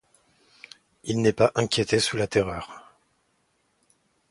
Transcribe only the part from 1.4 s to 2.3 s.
inquiété sous la